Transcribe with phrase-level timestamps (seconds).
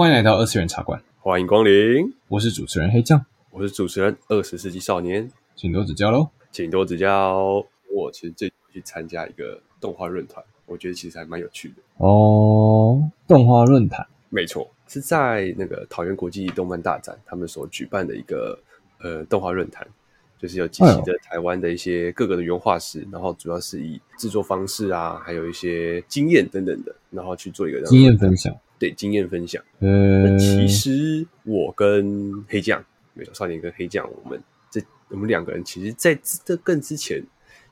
[0.00, 2.10] 欢迎来到二次元茶馆，欢迎光临。
[2.28, 7.62] 我是主持人黑酱，我是主持人二十世纪少年，请多指教喽，请多指教。
[7.94, 12.98] 我其实最近去参加一个动画论坛，我觉得其实还蛮有趣的哦。
[13.28, 18.58] 动画论坛，没错，是在那个桃园国际动漫大展他们所举办的一个
[19.02, 19.86] 呃动画论坛。
[20.38, 28.50] 就是有集齐的台湾的一些各个的原画师，然后主要是以制作方式啊，还有一些经验等等的，然后去做一个经验分享。
[28.80, 29.62] 对，经验分享。
[29.78, 34.80] 呃，那其实我跟黑酱，没错，少年跟黑酱，我们这
[35.10, 37.22] 我们两个人，其实在这更之前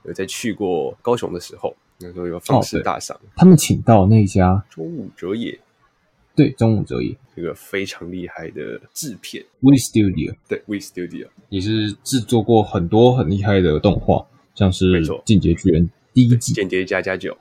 [0.05, 5.59] 有在去过高雄的时候，那时候有放肆大赏，他们请到那家中午哲也。
[6.37, 17.33] 对，中午哲也这个非常厉害的制片，We Studio，对，We Studio 也是制作过很多很厉害的动画，像是《进阶巨人》第一季，《间谍加加九》、《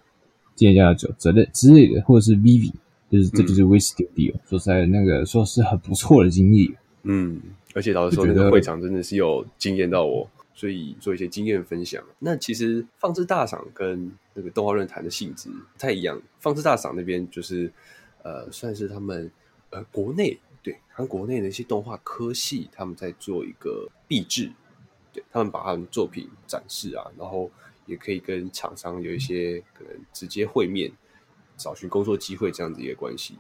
[0.55, 2.73] 间谍加加九》之类之类的，或者是 Vivy，
[3.09, 6.75] 就是这就是 We Studio，嗯、说实在的，那个说是很不错的经历。
[7.03, 7.41] 嗯，
[7.73, 12.03] 而且老实说，那个会场真的是有惊艳到我，所以做一些经验分享。
[12.19, 17.71] 那其实放置大赏跟那个动画论坛的性质不太一样，放置大赏那边就是。
[18.23, 19.31] 呃，算是他们
[19.69, 24.51] 呃国内对，他们国内的一些动画科系，他们在做一个壁制，
[25.13, 27.49] 对，他们把他们作品展示啊，然后
[27.85, 30.91] 也可以跟厂商有一些可能直接会面，
[31.57, 33.37] 找寻工作机会这样子一个关系。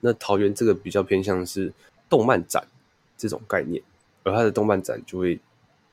[0.00, 1.72] 那桃园这个比较偏向是
[2.08, 2.66] 动漫展
[3.16, 3.82] 这种概念，
[4.22, 5.38] 而它的动漫展就会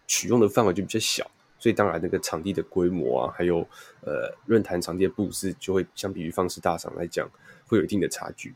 [0.08, 1.30] 取用的范围就比较小，
[1.60, 3.60] 所以当然那个场地的规模啊，还有
[4.02, 7.30] 呃论坛场地的布置，就会相比于方式大赏来讲。
[7.70, 8.56] 会有一定的差距，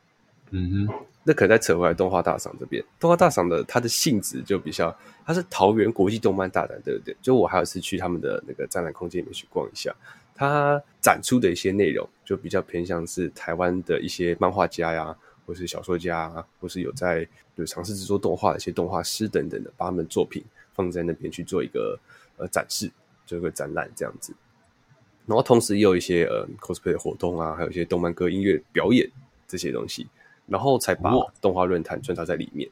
[0.51, 7.15] 嗯哼，那可能再扯回来动画大赏这边，动画大赏的它的性质就比较，它是桃园国际动漫大展，对不对？
[7.21, 9.95] 就我还有次去他们的那个展览空间里面去逛一下，
[10.35, 21.97] 它展出的一些内容就比较偏向是台湾的一些漫画家呀，或是小说家啊，或是有在有尝试制作动画的一些动画师等等的，把他们作品放在那边去做一个
[22.37, 22.91] 呃展示，
[23.25, 24.33] 做一个展览这样子。
[25.27, 29.09] 然后同时也有一些呃 cosplay 的活动啊，还有一些动漫歌、音乐表演
[29.47, 30.07] 这些东西，
[30.51, 32.69] 然后才把动画论坛穿插在里面。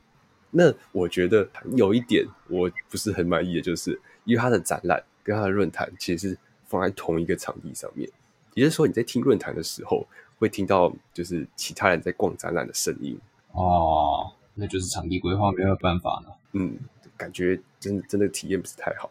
[0.52, 8.10] 那我觉得有一点我不是很满意的，就是因为它的展览跟它的论坛其实是放在同一个场地上面，
[8.54, 10.06] 也就是说你在听论坛的时候
[10.38, 13.18] 会听到就是其他人在逛展览的声音
[13.54, 16.36] 哦，那就是场地规划没有办法了。
[16.52, 16.78] 嗯，
[17.16, 19.10] 感觉真的真的体验不是太好。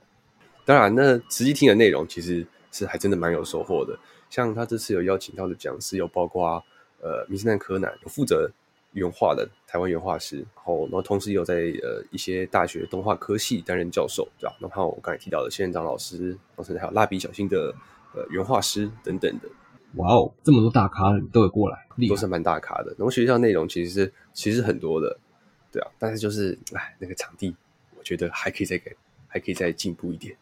[0.65, 2.47] 当然，那实际听的内容其实。
[2.71, 3.99] 是还真的蛮有收获的，
[4.29, 6.63] 像他这次有邀请到的讲师有包括
[7.01, 8.49] 呃《名侦探柯南》有负责
[8.93, 14.57] 原画的台湾原画师，然后然后同时也有在呃一些大学动画科系担任教授，对吧？
[14.61, 17.75] 然后我刚才提到的仙人掌老师，然后甚至还有蜡笔小新的
[18.15, 19.49] 呃原画师等等的。
[19.95, 22.95] 哇哦，这么多大咖都有过来，都是蛮大咖的。
[22.99, 25.19] 然后学校内容其实是其实很多的，
[25.73, 27.55] 对啊，但是就是哎那个场地，
[27.99, 30.37] 我觉得还可以再给，还可以再进步一点。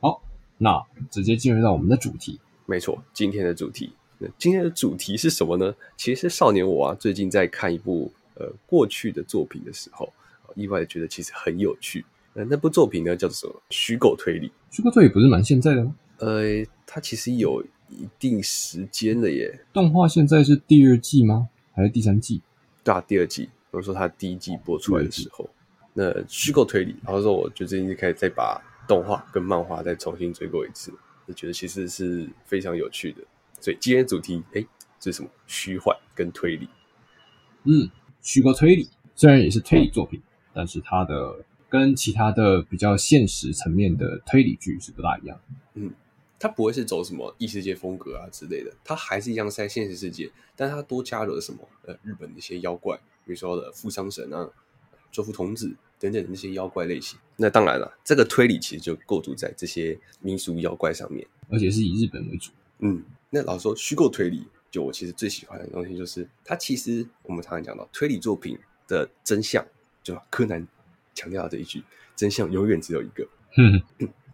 [0.00, 0.22] 好。
[0.58, 0.80] 那
[1.10, 4.01] 直接进入到我们的主题，没错，今天的主题，那
[4.38, 5.74] 今天的主题是什么呢？
[5.96, 10.12] 其实少年我啊，最近在看一部呃过去的作品的时候，
[10.54, 12.04] 意外的觉得其实很有趣。
[12.34, 13.62] 那那部作品呢，叫做什么？
[13.70, 14.50] 虚构推理。
[14.70, 15.94] 虚构推理不是蛮现在的吗？
[16.18, 19.64] 呃，它其实有一定时间的耶。
[19.72, 21.48] 动画现在是第二季吗？
[21.74, 22.42] 还是第三季？
[22.82, 23.44] 对啊，第二季。
[23.44, 25.48] 比如说它第一季播出来的时候，
[25.94, 28.60] 那虚构推理，然后说我就最近就开始再把。
[28.88, 30.92] 动画跟漫画再重新追过一次，
[31.26, 33.22] 就觉得其实是非常有趣的。
[33.62, 34.62] 所以今天主题，哎，
[35.00, 35.30] 这是什么？
[35.46, 36.68] 虚幻跟推理。
[37.64, 37.88] 嗯，
[38.20, 40.20] 虚构推理虽然也是推理作品，
[40.52, 45.40] 但是它的跟其他的比较现实层面的推理剧是不大一样。
[45.74, 45.90] 嗯，
[46.38, 51.60] 它不会是走什么异世界风格啊之类的，它还是一样在现实世界，但它多加入了什么？
[51.86, 54.50] 呃，日本的一些妖怪，比如说的富商神啊、
[55.10, 55.74] 周福童子。
[56.02, 62.50] 等等那些妖怪类型，那当然了，这个推理其实就构筑在这些民俗妖怪上面，而且是以日本为主。
[62.80, 63.00] 嗯，
[63.34, 66.54] 那老实说，虚构推理，就我其实最喜欢的东西就是它。
[66.54, 69.66] 其实我们常常讲到推理作品的真相，
[70.02, 70.68] 就柯南
[71.14, 71.82] 强调的一句：
[72.14, 73.26] 真相永远只有一个。
[73.56, 73.82] 嗯，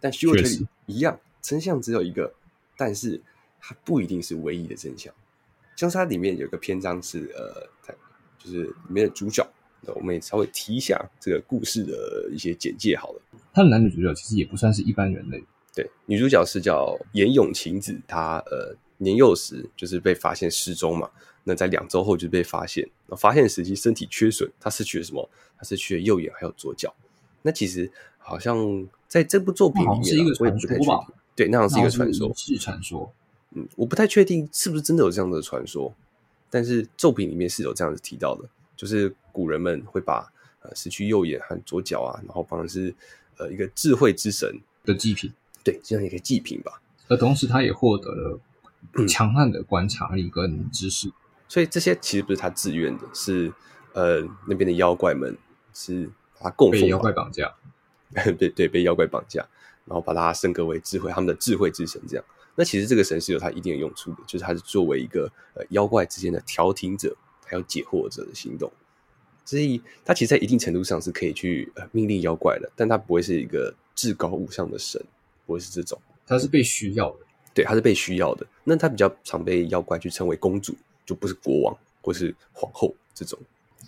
[0.01, 2.33] 但虚构推理一样，真相只有一个，
[2.75, 3.21] 但是
[3.61, 5.13] 它不一定是唯一的真相。
[5.77, 7.95] 像是它里面有个篇章是呃，
[8.37, 9.49] 就是里面的主角。
[9.81, 13.21] 那我们也稍微提一下这个故事的一些简介好了。
[13.53, 15.41] 他的男女主角其实也不算是一般人类。
[15.73, 21.09] 对，女主角是叫岩永晴子，她呃年幼时就是被发现失踪嘛。
[21.43, 25.27] 那在两周后就被发现，那发现时期身体缺损，他失去了什么？
[25.57, 26.93] 他失去了右眼还有左脚。
[27.41, 31.07] 那其实好像在这部作品里面，是一个传说吧？
[31.35, 33.11] 对，那样是一个传说，是传说。
[33.55, 35.93] 嗯，我不太确定是不是真的有这样的传说，
[36.49, 38.47] 但是作品里面是有这样子提到的，
[38.77, 39.13] 就是。
[39.31, 40.29] 古人们会把
[40.63, 42.93] 呃失去右眼和左脚啊，然后放的是
[43.37, 44.53] 呃一个智慧之神
[44.83, 45.31] 的祭品，
[45.63, 46.81] 对，这样一个祭品吧。
[47.07, 48.39] 而同时，他也获得了
[49.07, 51.11] 强悍的观察力跟知识，
[51.47, 53.51] 所以这些其实不是他自愿的，是
[53.93, 55.37] 呃那边的妖怪们
[55.73, 56.09] 是
[56.39, 57.53] 把他供奉，被妖怪绑架，
[58.37, 59.45] 对对，被妖怪绑架，
[59.85, 62.25] 然后把他升格为智慧，他们的智慧之神这样。
[62.55, 67.15] 那其实这个神是有他一定的用处的，就是他是作为一个呃妖怪之间的调停者，
[67.45, 68.71] 还有解惑者的行动。
[69.45, 75.03] 所以他其实，在一定程度上是可以去呃命令妖怪的，但他不会是一个至高无上的神，
[75.45, 75.99] 不会是这种。
[76.27, 77.19] 他是被需要的，
[77.59, 78.45] 对，她是被需要的。
[78.63, 80.73] 那她比较常被妖怪去称为公主，
[81.05, 83.37] 就不是国王或是皇后这种。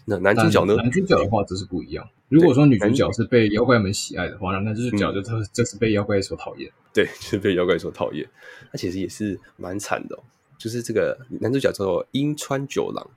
[0.03, 0.75] 那男主角呢？
[0.75, 2.07] 男主角的话，这是不一样。
[2.27, 6.71] 如果说女主角是被妖怪们喜爱的话，那男主角就特这是被妖怪所讨厌。
[6.93, 8.27] 对，就是被妖怪所讨厌。
[8.71, 10.23] 他其实也是蛮惨的哦。
[10.57, 13.09] 就是这个男主角叫做樱川九郎。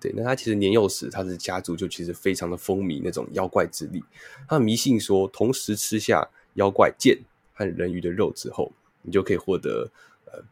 [0.00, 4.02] 对，那他其实年幼时，他的家族就其实非常的风靡那种妖怪之力。
[4.48, 7.16] 他迷信说，同时吃下妖怪剑
[7.54, 8.72] 和人鱼的肉之后，
[9.02, 9.90] 你就可以获得
[10.26, 10.42] 呃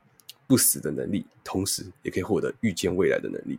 [0.46, 3.58] 不死的能力，同时也可以获得预见未来的能力。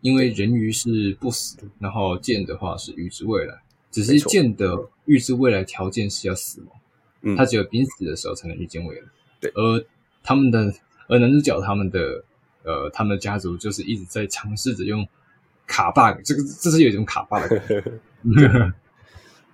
[0.00, 3.60] 因为人鱼是不死，然后剑的话是预知未来，
[3.90, 6.80] 只是剑的预知未来条件是要死亡，
[7.22, 9.06] 嗯，他只有濒死的时候才能预见未来。
[9.40, 9.84] 对，而
[10.22, 10.72] 他们的
[11.08, 12.24] 而男主角他们的
[12.62, 15.06] 呃他们的家族就是一直在尝试着用
[15.66, 18.72] 卡 bug，这个这是有一种卡 bug 的。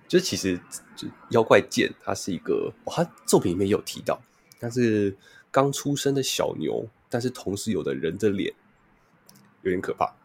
[0.05, 0.59] 就其实，
[0.95, 4.21] 就妖怪剑，它是一个，哦、他作品里面有提到，
[4.63, 5.13] 它是
[5.51, 8.53] 刚出生的小牛，但是同时有的人的脸，
[9.63, 10.15] 有点可怕。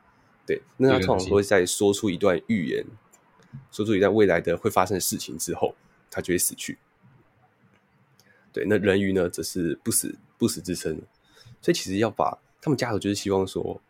[0.47, 2.85] 对，那他通常会在说出一段预言，
[3.73, 5.75] 说出一段未来的会发生的事情之后，
[6.11, 6.79] 他就会死去。
[8.53, 11.01] 对，那人鱼呢，则是不死不死之身，
[11.61, 13.81] 所以其实要把他们家族就是希望说，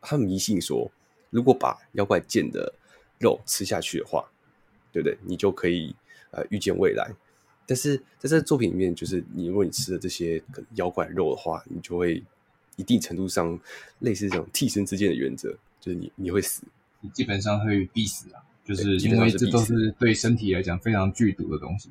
[0.00, 0.90] 他们迷信说，
[1.30, 2.74] 如果把妖怪剑的
[3.18, 4.28] 肉吃下去的话。
[4.94, 5.16] 对不对？
[5.22, 5.96] 你就可以
[6.32, 7.10] 呃预见未来，
[7.66, 12.22] 但是在这个作品里面，就是你如果你吃了这些可能妖怪肉的话，你就会
[12.76, 13.58] 一定程度上
[14.00, 16.62] 类似这种替身之间的原则，就是你你会死，
[17.00, 21.90] 你基本上会必死啊，就是因为这都是对身体来讲非常剧毒的东西。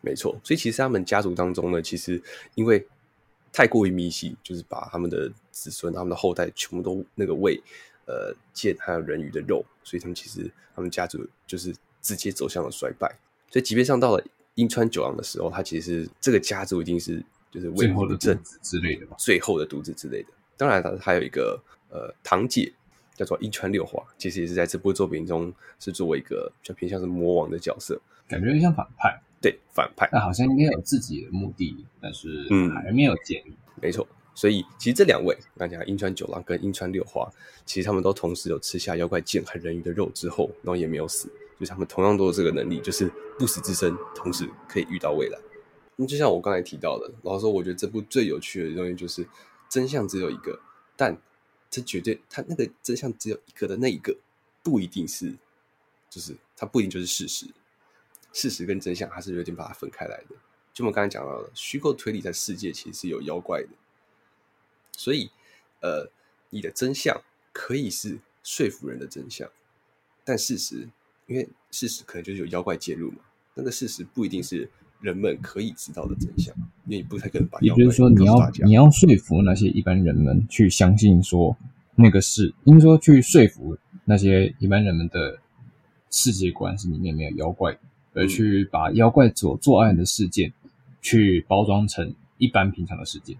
[0.00, 2.20] 没错，所以其实他们家族当中呢，其实
[2.54, 2.86] 因为
[3.52, 7.62] 太过于迷信，就是把他们的子孙、他们的后代全部都那个喂
[8.06, 11.74] 呃剑还有人鱼的肉，所以他们其实他们家族就是。
[12.04, 13.08] 直接走向了衰败，
[13.48, 14.24] 所以即便上到了
[14.54, 20.28] 樱川九郎的时候，他其实这个家族已经是就是最后的独子之类的吧，最后的独子之类的。
[20.56, 21.60] 当然，他还有一个
[21.90, 22.72] 呃堂姐
[23.14, 29.20] 叫做樱川六花，其实也是在这部作品中是作为一个比较偏向是魔王的角色，感觉有点像反派。
[29.40, 33.52] 对，反派，那好像应该有自己的目的，但是嗯还没有建立。
[33.80, 34.06] 没错，
[34.36, 37.28] 所以其实这两位刚才讲樱川九郎跟樱川六花，
[37.66, 41.28] 其实他们都同时有吃下妖怪剑和人鱼的肉之后，然后也没有死。
[41.62, 45.38] 就是他们同样都有这个能力，就是不死之身，同时可以遇到未来。
[45.94, 49.24] 那就像我刚才提到的，老实说，我觉得这部最有趣的东西就是
[49.68, 50.58] 真相只有一个，
[50.96, 51.16] 但
[51.70, 54.16] 这绝对，它那个真相只有一个的那一个，
[54.60, 55.32] 不一定是，
[56.10, 57.46] 就是它不一定就是事实。
[58.32, 60.34] 事实跟真相还是有点把它分开来的。
[60.74, 63.68] 就我们刚才讲到的，虚构推理在世界其实是有妖怪的，
[64.96, 65.30] 所以
[65.80, 66.10] 呃，
[66.50, 67.22] 你的真相
[67.52, 69.48] 可以是说服人的真相，
[70.24, 70.88] 但事实。
[71.32, 73.18] 因为事实可能就是有妖怪介入嘛，
[73.54, 74.68] 那个事实不一定是
[75.00, 77.58] 人们可以知道的真相，因为你不太可能把。
[77.60, 81.56] 也就是说，你要你要说服那些一般人们去相信说
[81.94, 85.38] 那个是，应该说去说服那些一般人们的
[86.10, 87.78] 世界观是里面没有妖怪，
[88.12, 90.52] 而去把妖怪所作案的事件
[91.00, 93.34] 去包装成一般平常的事件。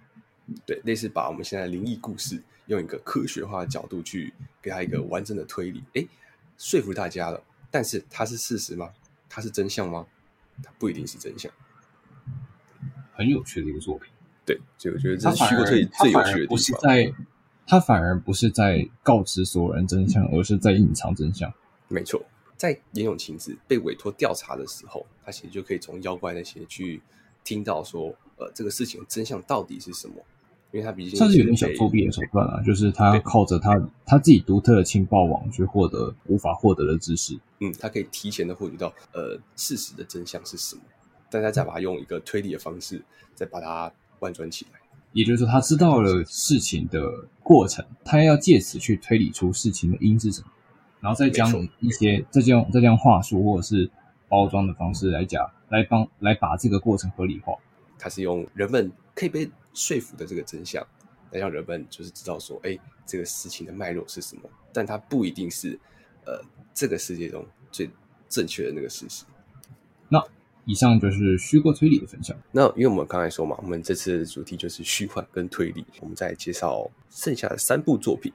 [0.65, 4.33] 对，类似把我们现在灵异故事用一个科学化的角度去
[4.63, 6.09] 给他一个完整的推理，诶，
[6.57, 7.43] 说服大家了。
[7.73, 8.91] 但是它是事实吗？
[9.29, 10.07] 它是真相吗？
[10.63, 11.51] 它不一定是真相。
[13.15, 14.13] 很有趣的一个作品，
[14.45, 16.49] 对，所以我觉得这是虚构最最有趣的地方。
[16.49, 17.13] 不是在，
[17.67, 21.53] 他反而不是在告知所有人真相，而是在隐藏真相。
[21.89, 22.25] 没错，
[22.57, 27.03] 在岩永晴子被委托调查的时候，他其实就可以从妖怪那些去
[27.45, 30.15] 听到说，呃，这个事情的真相到底是什么。
[30.73, 37.39] 因为他毕竟算是有点小作弊的手段啊，就是他靠着他他自己独特的情报网去获得无法获得的知识。
[37.61, 40.83] 嗯，他可以提前的获取到呃事实的真相是什么，
[41.31, 43.01] 但他再把它用一个推理的方式
[43.35, 44.81] 再把它弯转起来。
[45.13, 47.07] 也就是说，他知道了事情的
[47.43, 50.47] 过程，他要借此去推理出事情的因是什么，
[51.01, 53.91] 然后再将一些再将再将话术或者是
[54.27, 57.53] 包装的方式来讲，来帮来把这个过程合理化。
[57.99, 60.87] 他是用人们可以被说服的这个真相，
[61.31, 64.43] 来让人们就是知道说，哎，这个事情的脉络是什么。
[64.73, 65.79] 但它不一定是
[66.25, 67.91] 呃这个世界中最
[68.29, 69.25] 正确的那个事实。
[70.09, 70.23] 那
[70.65, 72.37] 以上就是虚构推理的分享。
[72.51, 78.33] 那因为我们刚才说嘛，我们这次的主题就是虚幻跟推理，我们再介绍剩下的三部作品。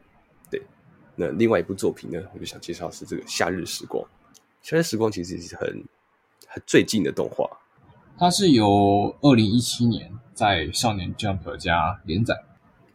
[0.52, 0.62] 对，
[1.16, 4.04] 那另外一部作品呢，我就想介绍是这个《夏日时光》。
[4.62, 5.68] 《夏日时光》其实是很
[6.48, 7.50] 很最近的动画，
[8.20, 12.36] 它是由二零一七年在少年 Jump 家连载。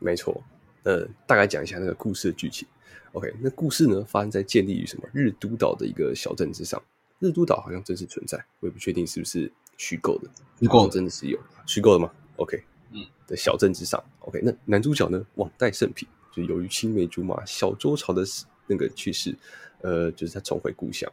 [0.01, 0.43] 没错，
[0.83, 2.67] 呃，大概讲一下那个故事的剧情。
[3.13, 6.83] OK，那故事呢，发生在建立于什么日都岛的一个小镇之上。
[7.21, 10.29] 日都岛好像真实存在，我也不确定是不是虚构的。
[10.59, 12.61] 虚构真的是有虚构的吗？OK，
[12.91, 14.03] 嗯，的小镇之上。
[14.21, 18.25] OK，那男主角呢，网贷圣品，就由于青梅竹马小周朝的
[18.67, 19.37] 那个去世，
[19.83, 21.11] 呃，就是他重回故乡，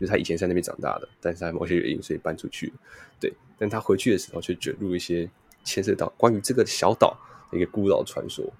[0.00, 2.72] 就是他以前在那边长大的，但是在某些原因，所以搬出去。
[3.20, 5.28] 对，但他回去的时候，却卷入一些
[5.64, 7.16] 牵涉到关于这个小岛
[7.50, 8.52] 的一个孤老传说，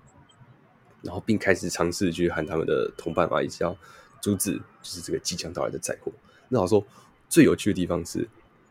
[1.03, 3.77] 然后并开始尝试去和他们的同伴嘛，一起要
[4.21, 6.13] 阻止，就是这个即将到来的灾祸。
[6.49, 6.85] 那我说
[7.29, 8.29] 最有趣的地方是，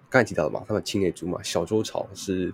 [0.10, 2.54] 刚才提到的嘛，他们青梅竹马小周朝是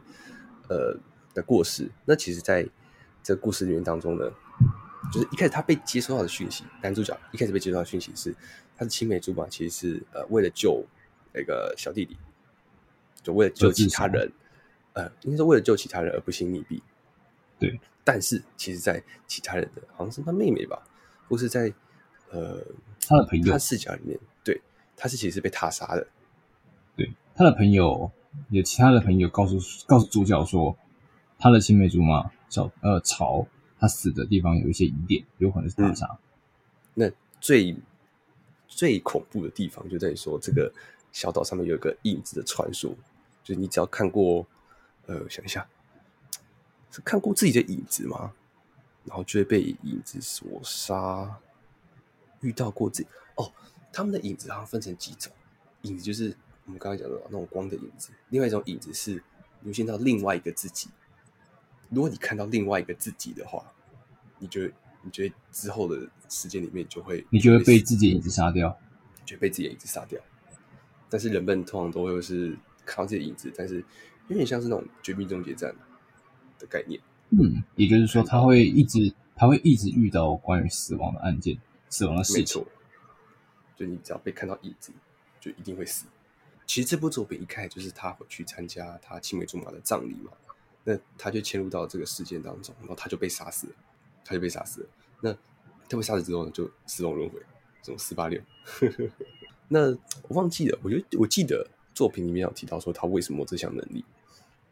[0.69, 0.95] 呃
[1.33, 1.89] 的过世。
[2.05, 2.67] 那其实在
[3.21, 4.31] 这个故事里面当中呢，
[5.11, 8.35] 就是一开始他被接收到的讯息，男主角一开始被接收到的讯息是，
[8.75, 10.83] 他的青梅竹马其实是呃为了救
[11.33, 12.17] 那个小弟弟，
[13.23, 14.31] 就为了救其他人，
[14.93, 16.81] 呃，应该是为了救其他人而不幸溺毙。
[17.59, 20.81] 对，但是其实，在其他人的好像是他妹妹吧，
[21.27, 21.73] 或是在
[22.29, 22.63] 呃
[23.07, 24.19] 他的朋友他视角里面。
[24.43, 24.61] 对
[24.95, 26.07] 他是其实是被他杀的，
[26.95, 28.11] 对，他的朋友
[28.49, 30.77] 有其他的朋友告诉告诉主角说，
[31.39, 33.45] 他的青梅竹马小呃朝
[33.79, 36.17] 他死的地方有一些疑点，有可能是他杀。
[36.93, 37.75] 那最
[38.67, 40.73] 最恐怖的地方就在于说，这个
[41.11, 42.95] 小岛上面有一个影子的传说，
[43.43, 44.45] 就是你只要看过
[45.05, 45.67] 呃想一下，
[46.91, 48.33] 是看过自己的影子吗？
[49.05, 51.39] 然后就会被影子所杀，
[52.41, 53.51] 遇到过自己哦。
[53.93, 55.31] 他们的影子好像分成几种，
[55.83, 59.23] 影子就是我们刚才讲的那种光的影子，另外一种影子是
[59.61, 60.89] 你会见到另外一个自己。
[61.89, 63.63] 如果你看到另外一个自己的话，
[64.39, 68.77] 你觉得你觉得之后的时间里面就会你就会被自己的影子杀掉，
[69.25, 70.19] 就会被自己的影子杀掉。
[71.09, 73.83] 但是人们通常都会是看到自己的影子，但是
[74.27, 75.73] 有点像是那种绝命终结战
[76.59, 76.99] 的概念。
[77.29, 81.57] 嗯，也就是说他会一直他会一直遇到关于死亡的案件，
[81.89, 82.65] 死亡的事情。
[83.75, 84.91] 就你只要被看到影子，
[85.39, 86.05] 就一定会死。
[86.65, 90.31] 其实这部作品一开始就是他回去参加他青梅竹马的葬礼嘛，
[90.89, 93.73] 那他就迁入到这个事件当中，然后他就被杀死了，
[94.23, 94.87] 他就被杀死了。
[95.19, 95.33] 那
[95.89, 97.37] 他被杀死之后呢，就死亡轮回，
[97.83, 98.41] 这种四八六。
[99.67, 99.91] 那
[100.29, 104.05] 我忘记了，我觉得我记得作品里面有提到说他为什么有这项能力。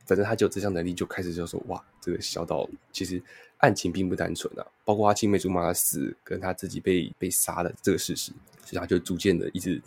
[0.05, 3.21] 反正他就有这项能力，就开始就说哇，这个小岛其实
[3.57, 8.31] 案情并不单纯啊，包括他青梅竹马的死跟他自己被被杀的这个事实，
[8.63, 9.81] 所以他就逐渐的一直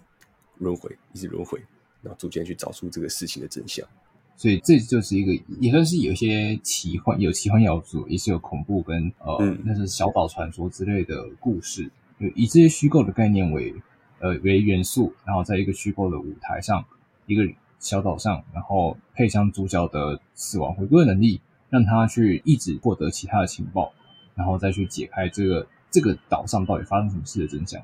[0.59, 1.59] 轮回，一直轮回，
[2.03, 3.89] 然后逐渐去找出这个事情的真相。
[4.39, 13.75] 所以这就是一个也算是有些奇幻，有奇幻要素，也是有恐怖跟呃，嗯、那是小岛传说之类的故事，就以这些虚构的概念为
[14.21, 16.83] 呃为元素，然后在一个虚构的舞台上
[17.27, 17.47] 一个。
[17.81, 21.41] 小岛上，然后配上主角的死亡回归能力，
[21.71, 23.93] 让他去一直获得其他的情报，
[24.35, 27.81] 然后再去解开这个这个岛上到底发生什么事的真相。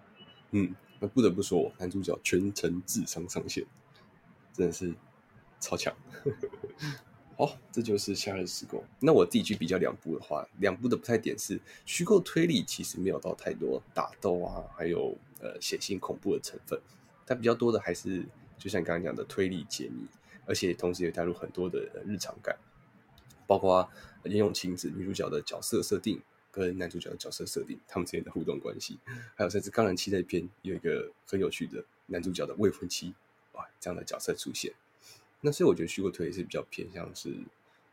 [0.51, 3.65] 嗯，那不得不说，男主角全程智商上线，
[4.53, 4.93] 真的是
[5.65, 5.95] 超强。
[7.37, 8.83] 好，这就是《夏日时光》。
[9.01, 16.81] 那我自己去比较两部的话，两部的不太点是虚构推理，其实没有到太多打斗啊，还有呃血腥恐怖的成分，
[17.25, 18.25] 但比较多的还是。
[18.57, 20.07] 就像刚刚讲的推理解谜，
[20.47, 22.57] 而且同时也带入很多的日常感，
[23.47, 23.87] 包括
[24.23, 26.19] 严永晴子女主角的角色设定
[26.51, 28.99] 跟男主角的角色设定，他们之间的互动关系，
[29.35, 33.13] 还有甚至《钢人七》这一篇有一个很有趣的男主角的未婚妻，
[33.53, 34.73] 哇，这样的角色出现。
[35.45, 37.29] 那所以我觉得虚构推理是比较偏向是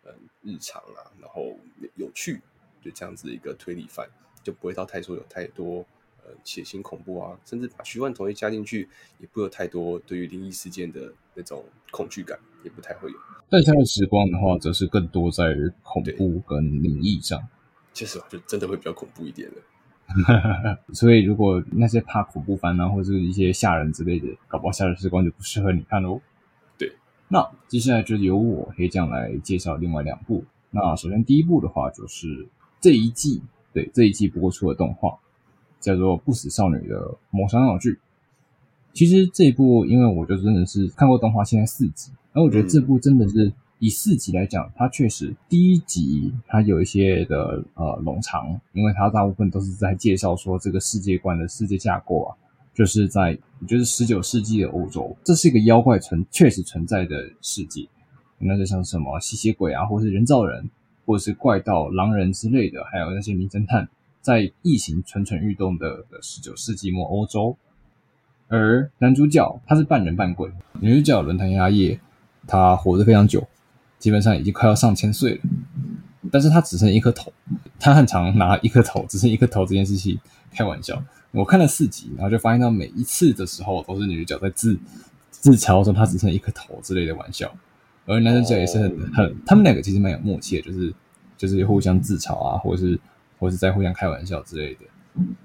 [0.05, 1.55] 嗯日常啊，然后
[1.95, 2.39] 有趣，
[2.81, 4.07] 就这样子的一个推理范，
[4.41, 5.85] 就不会到太说有太多。
[6.23, 13.17] 呃，血腥恐怖啊，甚至把虚幻同一加进去，也不会有太多对于灵异事件的那种恐惧感，也不太会有。
[13.49, 17.41] 但夏日时光的话，则是更多在于恐怖跟灵异上。
[17.91, 20.77] 其实就真的会比较恐怖一点了。
[20.93, 26.21] 所以，如果那些怕恐怖番啊，或者是一些吓人之类的，搞不好夏日时光就不适合你看喽。
[27.31, 30.43] 对，那接下来就由我黑酱来介绍另外两部。
[30.69, 32.47] 那首先第一部的话，就是
[32.79, 33.41] 这一季，
[33.73, 35.17] 对，这一季播出的动画。
[35.79, 37.97] 叫做《不死少女》的谋杀闹剧。
[38.93, 52.37] 其实这一部，因为我就真的是看过动画，现在四集，而我觉得这部真的是以四集来讲，它确实第一集它有一些的呃冗长，因为它大部分都是在介绍说这个世界观的世界架构啊，
[52.73, 53.37] 就是在
[53.67, 57.87] 就是十九世纪的欧洲，这是一个妖怪存确实存在的世界。
[58.39, 60.67] 那就像什么吸血鬼啊，或是人造人，
[61.05, 63.87] 或者是怪盗、狼人之类的，还有那些名侦探，
[64.19, 67.55] 在异形蠢蠢欲动的十九世纪末欧洲。
[68.47, 71.99] 而男主角他是半人半鬼，女主角轮胎压叶，
[72.47, 73.47] 他活得非常久，
[73.99, 75.41] 基本上已经快要上千岁了，
[76.31, 77.31] 但是他只剩一颗头，
[77.79, 80.19] 他很常拿一颗头，只剩一颗头这件事情
[80.51, 81.01] 开玩笑。
[81.31, 84.77] 我看了四集，然后就发现到每一次的时候都是女主角在自
[85.29, 87.51] 自嘲说她只剩一颗头之类的玩笑。
[88.05, 90.93] 而男主角也是很很，他们两个其实蛮有默契的，就是
[91.37, 92.99] 就是互相自嘲啊，或者是
[93.39, 94.81] 或者是在互相开玩笑之类的，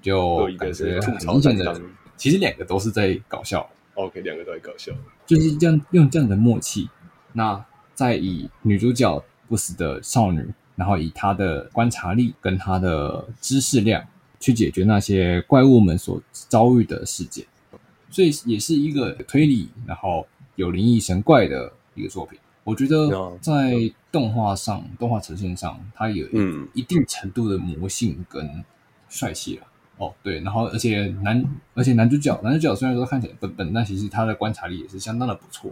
[0.01, 1.81] 就感觉很明显的。
[2.17, 3.69] 其实两个都是在搞笑。
[3.93, 4.91] OK，两个都在搞笑，
[5.25, 6.89] 就是这样用这样的默契。
[7.33, 7.63] 那
[7.93, 14.03] 再以女主角不死的少女，然后以她的观察力跟她的知识量
[14.39, 17.45] 去解决那些怪物们所遭遇的事件，
[18.09, 22.37] 所以也是一个推理，然后有灵异神怪的一个作品。
[22.63, 23.75] 我觉得在
[24.11, 26.27] 动画上，动画呈现上，它有
[26.73, 28.63] 一定程度的魔性跟
[29.07, 29.67] 帅气了。
[29.97, 35.71] 哦，对，然后而且男，而且男主角，男主角虽然说看起来笨笨，但其实他的观察力也是相当的不错，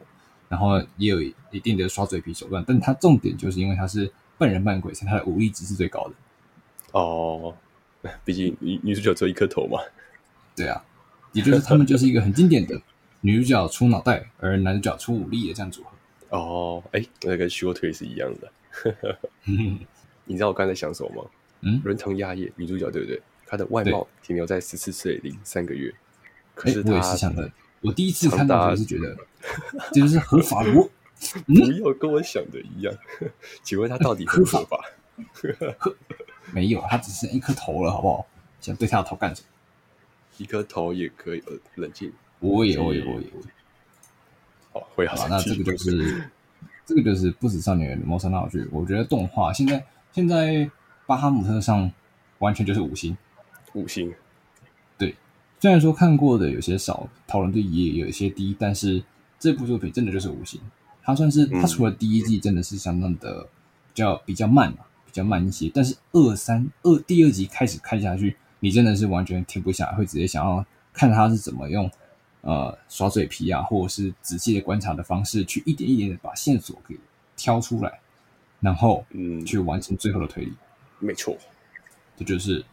[0.50, 2.63] 然后也有一定的耍嘴皮手段。
[2.65, 6.13] 但他重点就是因为他是半人半鬼，所以他的武力值是最高的。
[6.93, 7.53] 哦，
[8.24, 9.79] 毕竟女女主角只有一颗头嘛。
[10.55, 10.83] 对啊，
[11.33, 12.79] 也就是他们就是一个很经典的
[13.21, 16.38] 女主角出脑袋，而男主角出武力的这样组合。
[16.38, 18.51] 哦，哎，那跟须贺推是一样的。
[20.25, 21.29] 你知道我刚才在想什么吗？
[21.62, 23.21] 嗯，伦藤亚叶女主角对不对？
[23.45, 25.93] 她的外貌停留在十四岁零三个月。
[26.53, 29.15] 可是我也是想的，我第一次看到就是觉得
[29.91, 30.71] 这就是合法的。
[31.47, 32.93] 不要跟我想的一样。
[33.63, 34.85] 请问他到底合不合法？
[36.55, 38.25] 没有，他只剩一颗头了，好不好？
[38.62, 39.47] 想对他的头干什么？
[40.38, 42.10] 一颗头也可以，呃，冷静。
[42.39, 43.47] 我也，我也，我也，我也。
[44.71, 45.27] 好，会好。
[45.27, 46.32] 那这个就是，
[46.86, 48.65] 这个就是不死少年的谋杀闹剧。
[48.71, 50.69] 我觉得动画现在现在
[51.06, 51.91] 巴哈姆特上
[52.39, 53.17] 完全就是五星，
[53.73, 54.13] 五星。
[54.97, 55.13] 对，
[55.60, 59.03] 虽然说看过的有些少，讨论度也有一些低，但是
[59.38, 60.62] 这部作品真的就是五星。
[61.03, 63.49] 它算是它除了第一季真的是相当的比
[63.93, 64.73] 较比较慢
[65.15, 71.89] 较慢一些，但是二三二第二集开始看下去，你真的是完全停不下来，会直接想要看他是怎么用。
[72.41, 76.95] 呃，耍嘴皮啊，或者是仔细的观察的方式，去一点一点的把线索给
[77.36, 77.99] 挑出来，
[78.60, 80.54] 然后嗯，去完成最后的推理。
[80.99, 81.36] 没错，
[82.15, 82.63] 这就是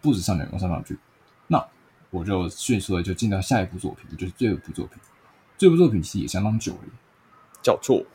[0.00, 0.96] 不死少女谋杀闹剧。
[1.48, 1.66] 那
[2.10, 4.96] 我就迅速的就进到下一部作品，就是最后一部作品。
[5.58, 6.84] 这部作品其实也相当久了，
[7.60, 8.06] 叫做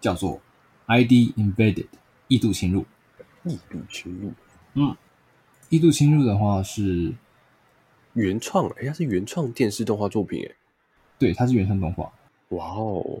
[0.00, 0.40] 叫做
[0.86, 1.88] ID Invaded
[2.28, 2.86] 异度侵入。
[3.44, 4.32] 异度侵入，
[4.74, 4.96] 嗯，
[5.68, 7.12] 异度侵入的话是
[8.12, 10.54] 原创，哎，它是原创电视动画作品，哎。
[11.18, 12.10] 对，它是原创动画。
[12.50, 13.20] 哇哦，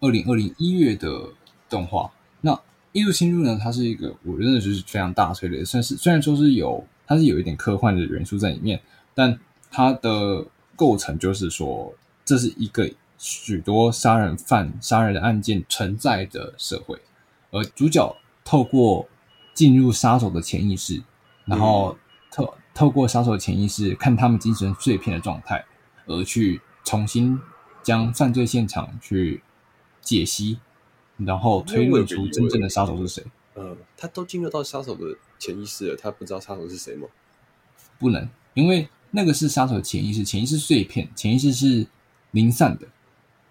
[0.00, 1.30] 二零二零一月的
[1.68, 2.10] 动画。
[2.40, 2.52] 那
[2.92, 3.58] 《异度侵入》呢？
[3.60, 8.80] 它是一个我认的就是非常大推的，算是虽然说是有它是有一点科幻的元素在里面，
[9.14, 9.38] 但
[9.70, 11.92] 它的构成就是说，
[12.24, 16.98] 这是一个许多杀人犯杀人的案件存在的社会，
[17.50, 19.08] 而主角透过
[19.58, 21.02] 进入杀手的潜意识，
[21.44, 21.96] 然后
[22.30, 25.64] 透、嗯、透过杀手的潜意识看他们精神碎片的状态，
[26.06, 26.60] 而去。
[26.84, 27.38] 重新
[27.82, 29.42] 将犯罪现场去
[30.00, 30.58] 解析，
[31.18, 33.22] 然后推论出真正的杀手是谁。
[33.56, 35.04] 嗯，他都进入到杀手的
[35.38, 37.06] 潜意识了，他不知道杀手是谁吗？
[37.98, 41.86] 不能，因为那个是杀手的潜意识，潜意识碎片，潜意识是
[42.30, 42.88] 零散的，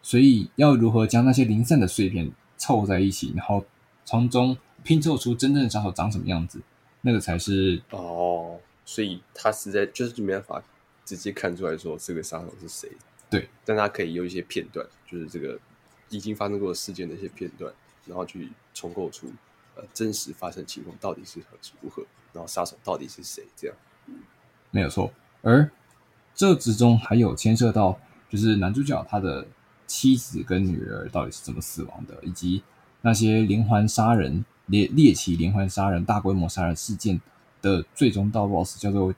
[0.02, 3.64] 所以要如何将那些零散的碎片凑在一起，然后
[4.04, 6.62] 从中拼凑出真正的杀手长什么样子，
[7.02, 8.58] 那个才是哦。
[8.86, 10.64] 所以他实在就是没办法
[11.04, 12.90] 直接看出来说这个杀手是谁。
[13.30, 15.60] 对，但他可以用一些片段，就是这个
[16.08, 17.74] 已经发生过的事件的一些片段，
[18.06, 19.30] 然后去重构出
[19.76, 23.76] 呃真实发生情况到底是何如何，然后杀手到底是谁，这样
[24.72, 25.12] 没有错。
[25.42, 25.70] 而
[26.34, 29.46] 这之中还有牵涉到，就是男主角他的
[29.86, 32.64] 妻子跟女儿到底是怎么死亡的，以及
[33.02, 37.20] 那些连环杀人、猎猎奇连环杀人、大规模杀人事件
[37.62, 39.14] 的最终大 boss 叫做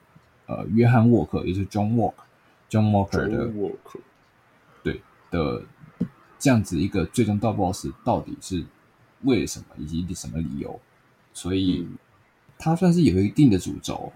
[0.46, 2.14] 呃约翰沃克，也就是 John Walker
[2.68, 4.00] John Walker 的 John Walker
[4.82, 5.62] 对的
[6.38, 8.64] 这样子一个最终大 boss 到底是
[9.22, 10.80] 为什么以及什么理由？
[11.32, 11.86] 所以
[12.58, 14.12] 他算是有一定的主轴。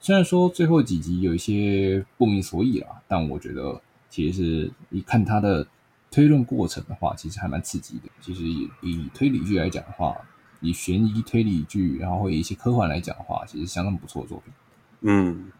[0.00, 5.66] 虽然说最后几集有一些不明所以啦，但我觉得其实是一看他的
[6.10, 8.10] 推论过程的话，其实还蛮刺激的。
[8.20, 10.16] 其实以以推理剧来讲的话，
[10.62, 14.54] 以悬疑推理剧，然后或者一些科幻来讲的话，其实相当不错的作品。
[15.02, 15.52] 嗯，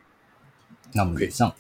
[0.94, 1.54] 那么以上。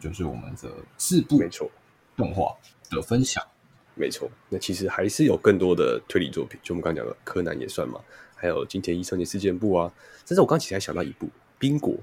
[0.00, 1.68] 就是我们的四部没错
[2.16, 2.56] 动画
[2.88, 3.44] 的分享。
[3.96, 7.98] 没错，那其实还是有更多的推理作品，就我们刚刚讲的柯南也算嘛，
[8.36, 9.92] 还有金田一少年事件簿啊。
[10.24, 11.96] 但是我刚其实还想到一部冰果，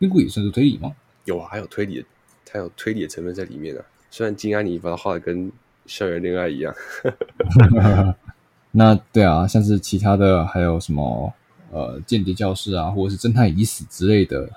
[0.00, 0.96] 冰果也算是推理吗？
[1.26, 2.08] 有啊，还有推理的，
[2.44, 3.84] 它有推理的成分在里面啊。
[4.10, 5.52] 虽然金安妮把它画的跟
[5.86, 6.74] 校园恋爱一样。
[8.70, 11.32] 那对啊，像是其他的还有什么
[11.70, 14.48] 呃间谍教室啊，或者是侦探已死之类的，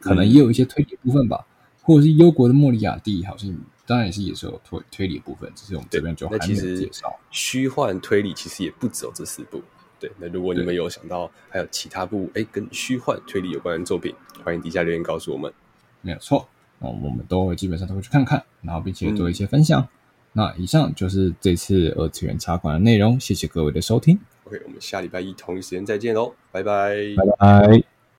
[0.00, 1.44] 可能也有一些推理部分吧。
[1.46, 1.46] 嗯、
[1.82, 3.52] 或者是忧国的莫里亚蒂，好像
[3.86, 7.18] 当然也是也是有推推理部分，只是我们这边就还没有介绍。
[7.30, 9.62] 虚幻推理其实也不只有这四部。
[9.98, 15.52] 对，那如果你们有想到还有其他部哎跟虚幻推理有关的作品，欢迎底下留言告诉我们。
[16.00, 19.80] 没有错，我们都会基本上都会去看看，然后并且做一些分享。
[19.82, 19.88] 嗯、
[20.32, 24.18] 那以上就是这次二次元茶馆的内容，谢谢各位的收听。
[24.44, 27.89] OK，我们下礼拜一同一时间再见喽，拜拜，拜拜。